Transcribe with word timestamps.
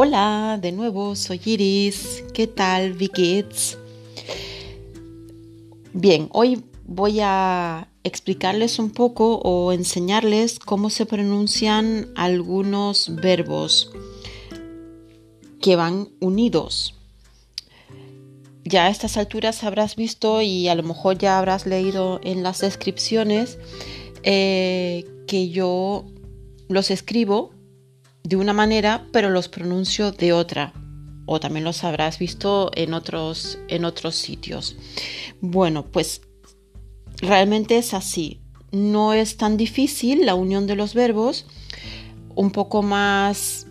Hola, 0.00 0.60
de 0.62 0.70
nuevo, 0.70 1.16
soy 1.16 1.40
Iris. 1.44 2.22
¿Qué 2.32 2.46
tal, 2.46 2.92
wie 2.92 3.44
Bien, 5.92 6.28
hoy 6.30 6.62
voy 6.86 7.18
a 7.20 7.88
explicarles 8.04 8.78
un 8.78 8.92
poco 8.92 9.38
o 9.38 9.72
enseñarles 9.72 10.60
cómo 10.60 10.88
se 10.90 11.04
pronuncian 11.04 12.12
algunos 12.14 13.12
verbos 13.16 13.90
que 15.60 15.74
van 15.74 16.10
unidos. 16.20 16.94
Ya 18.64 18.86
a 18.86 18.90
estas 18.90 19.16
alturas 19.16 19.64
habrás 19.64 19.96
visto 19.96 20.42
y 20.42 20.68
a 20.68 20.76
lo 20.76 20.84
mejor 20.84 21.18
ya 21.18 21.40
habrás 21.40 21.66
leído 21.66 22.20
en 22.22 22.44
las 22.44 22.60
descripciones 22.60 23.58
eh, 24.22 25.04
que 25.26 25.48
yo 25.48 26.04
los 26.68 26.92
escribo 26.92 27.57
de 28.24 28.36
una 28.36 28.52
manera, 28.52 29.06
pero 29.12 29.30
los 29.30 29.48
pronuncio 29.48 30.12
de 30.12 30.32
otra. 30.32 30.72
O 31.26 31.40
también 31.40 31.64
los 31.64 31.84
habrás 31.84 32.18
visto 32.18 32.70
en 32.74 32.94
otros, 32.94 33.58
en 33.68 33.84
otros 33.84 34.14
sitios. 34.16 34.76
Bueno, 35.40 35.86
pues 35.86 36.22
realmente 37.20 37.76
es 37.78 37.94
así. 37.94 38.40
No 38.72 39.12
es 39.12 39.36
tan 39.36 39.56
difícil 39.56 40.24
la 40.26 40.34
unión 40.34 40.66
de 40.66 40.76
los 40.76 40.94
verbos. 40.94 41.46
Un 42.34 42.50
poco 42.50 42.82
más, 42.82 43.66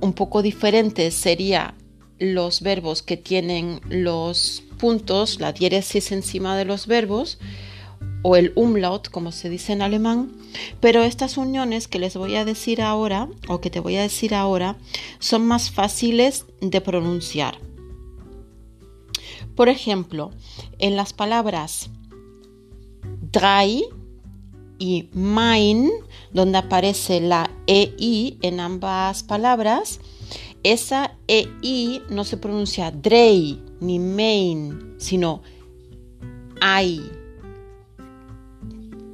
un 0.00 0.12
poco 0.12 0.42
diferente 0.42 1.10
sería 1.10 1.74
los 2.18 2.60
verbos 2.60 3.02
que 3.02 3.16
tienen 3.16 3.80
los 3.88 4.62
puntos, 4.78 5.40
la 5.40 5.52
diéresis 5.52 6.12
encima 6.12 6.56
de 6.56 6.64
los 6.64 6.86
verbos 6.86 7.38
o 8.26 8.36
el 8.36 8.52
umlaut, 8.56 9.10
como 9.10 9.32
se 9.32 9.50
dice 9.50 9.74
en 9.74 9.82
alemán, 9.82 10.32
pero 10.80 11.02
estas 11.02 11.36
uniones 11.36 11.88
que 11.88 11.98
les 11.98 12.16
voy 12.16 12.36
a 12.36 12.46
decir 12.46 12.80
ahora, 12.80 13.28
o 13.48 13.60
que 13.60 13.68
te 13.68 13.80
voy 13.80 13.96
a 13.96 14.02
decir 14.02 14.34
ahora, 14.34 14.76
son 15.18 15.46
más 15.46 15.70
fáciles 15.70 16.46
de 16.62 16.80
pronunciar. 16.80 17.58
Por 19.54 19.68
ejemplo, 19.68 20.30
en 20.78 20.96
las 20.96 21.12
palabras 21.12 21.90
drei 23.30 23.84
y 24.78 25.10
mein, 25.12 25.90
donde 26.32 26.56
aparece 26.56 27.20
la 27.20 27.50
EI 27.66 28.38
en 28.40 28.58
ambas 28.58 29.22
palabras, 29.22 30.00
esa 30.62 31.14
EI 31.28 32.02
no 32.08 32.24
se 32.24 32.38
pronuncia 32.38 32.90
drei 32.90 33.62
ni 33.80 33.98
mein, 33.98 34.94
sino 34.96 35.42
ai 36.62 37.02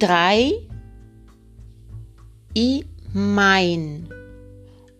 drei 0.01 0.67
y 2.55 2.85
mein. 3.13 4.09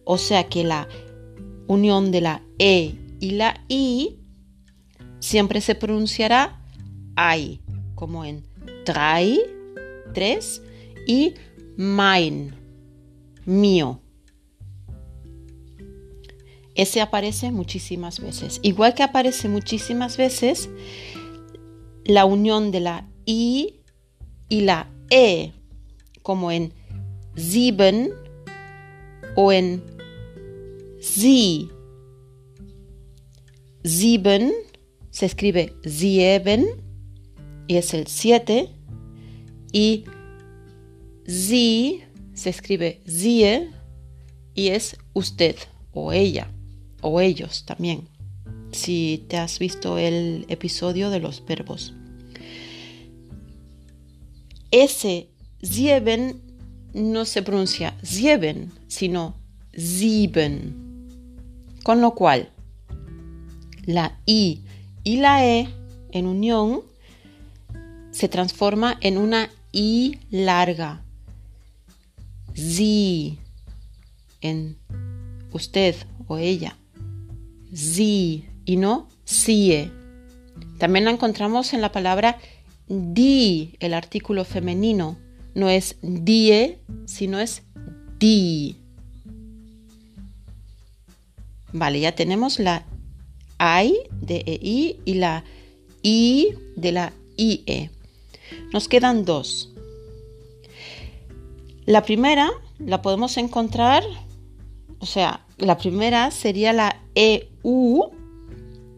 O 0.05 0.17
sea 0.17 0.47
que 0.47 0.63
la 0.63 0.87
unión 1.67 2.11
de 2.11 2.21
la 2.21 2.41
E 2.59 2.95
y 3.19 3.31
la 3.31 3.63
I 3.67 4.19
siempre 5.19 5.61
se 5.61 5.75
pronunciará 5.75 6.61
ai, 7.15 7.61
como 7.95 8.25
en 8.25 8.43
drei, 8.85 9.39
tres, 10.13 10.61
y 11.07 11.33
mein, 11.77 12.55
mío. 13.45 14.01
Ese 16.75 17.01
aparece 17.01 17.51
muchísimas 17.51 18.19
veces. 18.19 18.59
Igual 18.63 18.93
que 18.93 19.03
aparece 19.03 19.49
muchísimas 19.49 20.17
veces 20.17 20.69
la 22.05 22.25
unión 22.25 22.71
de 22.71 22.79
la 22.79 23.07
I 23.25 23.81
y 24.49 24.61
la 24.61 24.87
E, 25.11 25.51
como 26.23 26.51
en 26.51 26.73
sieben 27.35 28.11
o 29.35 29.51
en 29.51 29.83
sie. 31.01 31.69
Sieben 33.83 34.53
se 35.09 35.25
escribe 35.25 35.75
sieben 35.83 36.65
y 37.67 37.75
es 37.75 37.93
el 37.93 38.07
siete. 38.07 38.69
Y 39.73 40.05
sie 41.27 42.05
se 42.33 42.49
escribe 42.49 43.01
sie 43.05 43.69
y 44.55 44.67
es 44.69 44.97
usted 45.13 45.55
o 45.91 46.13
ella 46.13 46.49
o 47.01 47.19
ellos 47.19 47.65
también. 47.65 48.07
Si 48.71 49.25
te 49.27 49.37
has 49.37 49.59
visto 49.59 49.97
el 49.97 50.45
episodio 50.47 51.09
de 51.09 51.19
los 51.19 51.45
verbos. 51.45 51.93
Ese 54.71 55.29
sieben 55.61 56.41
no 56.93 57.25
se 57.25 57.41
pronuncia 57.41 57.97
sieben, 58.01 58.71
sino 58.87 59.35
sieben. 59.73 61.07
Con 61.83 62.01
lo 62.01 62.15
cual, 62.15 62.49
la 63.85 64.17
I 64.25 64.61
y 65.03 65.17
la 65.17 65.45
E 65.45 65.67
en 66.11 66.27
unión 66.27 66.81
se 68.11 68.27
transforma 68.27 68.97
en 69.01 69.17
una 69.17 69.49
I 69.71 70.19
larga. 70.29 71.03
Sie 72.53 73.37
en 74.41 74.77
usted 75.51 75.95
o 76.27 76.37
ella. 76.37 76.77
Sie 77.73 78.45
y 78.65 78.77
no 78.77 79.07
sie. 79.23 79.91
También 80.77 81.05
la 81.05 81.11
encontramos 81.11 81.73
en 81.73 81.81
la 81.81 81.91
palabra 81.91 82.37
di, 82.91 83.75
el 83.79 83.93
artículo 83.93 84.43
femenino, 84.43 85.17
no 85.55 85.69
es 85.69 85.95
die, 86.01 86.79
sino 87.05 87.39
es 87.39 87.63
di. 88.19 88.75
Vale, 91.71 92.01
ya 92.01 92.13
tenemos 92.13 92.59
la 92.59 92.85
I 93.59 93.93
de 94.19 94.43
EI 94.45 94.99
y 95.05 95.13
la 95.13 95.45
I 96.03 96.49
de 96.75 96.91
la 96.91 97.13
IE. 97.37 97.89
Nos 98.73 98.89
quedan 98.89 99.23
dos. 99.23 99.71
La 101.85 102.03
primera 102.03 102.51
la 102.79 103.01
podemos 103.01 103.37
encontrar, 103.37 104.03
o 104.99 105.05
sea, 105.05 105.45
la 105.57 105.77
primera 105.77 106.29
sería 106.31 106.73
la 106.73 107.01
EU, 107.15 108.11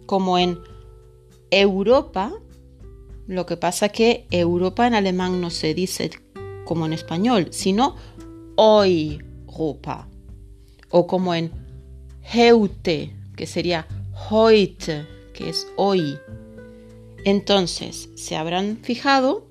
como 0.06 0.38
en 0.40 0.60
Europa, 1.52 2.34
lo 3.28 3.46
que 3.46 3.58
pasa 3.58 3.90
que 3.90 4.28
Europa 4.32 4.88
en 4.88 4.96
alemán 4.96 5.42
no 5.42 5.50
se 5.50 5.74
dice 5.74 6.12
como 6.66 6.86
en 6.86 6.94
español, 6.94 7.48
sino 7.52 7.96
Europa. 8.58 10.08
O 10.90 11.08
como 11.08 11.34
en 11.34 11.52
heute, 12.34 13.16
que 13.36 13.48
sería 13.48 13.88
heute, 14.30 15.08
que 15.34 15.50
es 15.50 15.68
hoy. 15.76 16.18
Entonces, 17.26 18.10
se 18.16 18.36
habrán 18.36 18.78
fijado, 18.84 19.48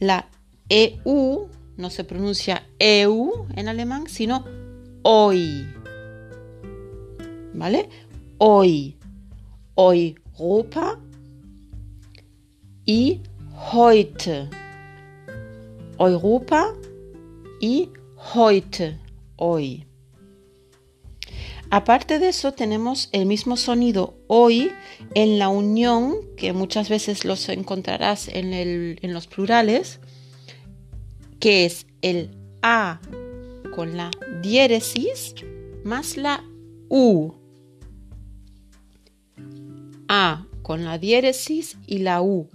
la 0.00 0.28
EU 0.68 1.48
no 1.76 1.90
se 1.90 2.04
pronuncia 2.04 2.66
EU 2.78 3.46
en 3.54 3.68
alemán, 3.68 4.04
sino 4.08 4.44
hoy. 5.02 5.66
¿Vale? 7.54 7.88
Hoy. 8.38 8.96
Hoy 9.74 10.16
Europa 10.38 10.98
y 12.86 13.20
heute. 13.72 14.48
Europa 15.98 16.72
y 17.60 17.90
heute, 18.34 18.98
hoy. 19.34 19.84
Aparte 21.68 22.20
de 22.20 22.28
eso, 22.28 22.52
tenemos 22.52 23.08
el 23.10 23.26
mismo 23.26 23.56
sonido 23.56 24.14
hoy 24.28 24.70
en 25.14 25.40
la 25.40 25.48
unión, 25.48 26.14
que 26.36 26.52
muchas 26.52 26.88
veces 26.88 27.24
los 27.24 27.48
encontrarás 27.48 28.28
en, 28.28 28.52
en 28.54 29.12
los 29.12 29.26
plurales, 29.26 29.98
que 31.40 31.66
es 31.66 31.86
el 32.02 32.30
A 32.62 33.00
con 33.74 33.96
la 33.96 34.10
diéresis 34.42 35.34
más 35.82 36.16
la 36.16 36.44
U. 36.88 37.32
A 40.08 40.46
con 40.62 40.84
la 40.84 40.98
diéresis 40.98 41.76
y 41.86 41.98
la 41.98 42.22
U 42.22 42.48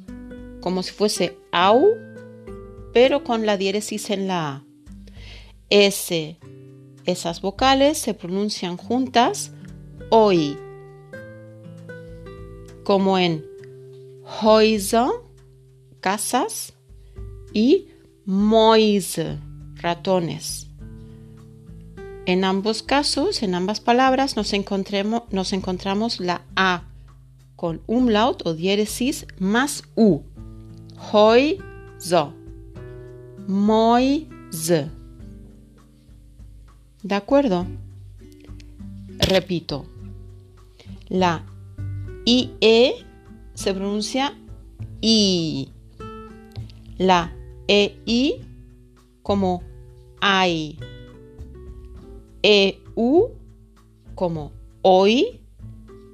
como 0.62 0.84
si 0.84 0.92
fuese 0.92 1.38
au, 1.52 1.86
pero 2.94 3.24
con 3.24 3.46
la 3.46 3.58
diéresis 3.58 4.10
en 4.10 4.28
la 4.28 4.48
A. 4.48 4.64
S, 5.70 6.38
esas 7.06 7.42
vocales 7.42 7.98
se 7.98 8.14
pronuncian 8.14 8.78
juntas 8.78 9.52
hoy, 10.10 10.58
como 12.84 13.18
en 13.18 13.46
Häuser, 14.42 15.08
casas, 16.00 16.74
y 17.54 17.88
Mäuse, 18.26 19.40
ratones. 19.76 20.68
En 22.26 22.44
ambos 22.44 22.84
casos, 22.84 23.42
en 23.44 23.56
ambas 23.56 23.80
palabras, 23.80 24.36
nos, 24.36 24.52
nos 25.32 25.54
encontramos 25.54 26.20
la 26.20 26.44
A 26.56 26.84
con 27.56 27.82
umlaut 27.88 28.46
o 28.46 28.54
diéresis 28.54 29.26
más 29.40 29.84
U. 29.96 30.22
Häuser. 31.10 32.34
Mäuse. 33.48 34.90
¿De 37.04 37.16
acuerdo? 37.16 37.66
Repito, 39.18 39.86
la 41.10 41.44
IE 42.26 43.06
se 43.54 43.74
pronuncia 43.74 44.38
I. 45.02 45.70
La 46.98 47.34
EI 47.68 48.42
como 49.24 49.64
I. 50.22 50.78
EU 52.44 53.30
como 54.16 54.52
hoy 54.82 55.40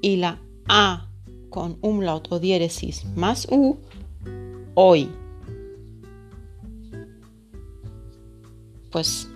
y 0.02 0.18
la 0.18 0.40
A 0.68 1.08
con 1.50 1.78
umlaut 1.82 2.32
o 2.32 2.40
diéresis 2.40 3.06
más 3.16 3.48
U 3.50 3.78
hoy. 4.80 5.10
Pues 8.92 9.28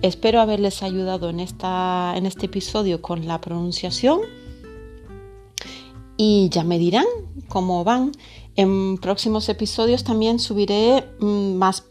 espero 0.00 0.40
haberles 0.40 0.82
ayudado 0.82 1.28
en, 1.28 1.38
esta, 1.38 2.14
en 2.16 2.24
este 2.24 2.46
episodio 2.46 3.02
con 3.02 3.26
la 3.26 3.42
pronunciación 3.42 4.20
y 6.16 6.48
ya 6.50 6.64
me 6.64 6.78
dirán 6.78 7.04
cómo 7.48 7.84
van. 7.84 8.12
En 8.56 8.96
próximos 8.96 9.50
episodios 9.50 10.02
también 10.02 10.38
subiré 10.38 11.04
mm, 11.20 11.54
más, 11.56 11.84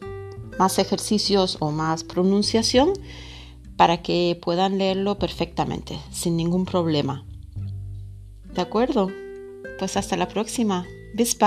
más 0.58 0.80
ejercicios 0.80 1.58
o 1.60 1.70
más 1.70 2.04
pronunciación 2.04 2.94
para 3.78 4.02
que 4.02 4.38
puedan 4.42 4.80
leerlo 4.80 5.20
perfectamente, 5.20 6.00
sin 6.12 6.36
ningún 6.36 6.66
problema. 6.66 7.24
¿De 8.52 8.62
acuerdo? 8.62 9.12
Pues 9.78 9.96
hasta 9.96 10.18
la 10.18 10.28
próxima. 10.28 10.88
Bis. 11.14 11.38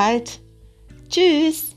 Tschüss. 1.12 1.71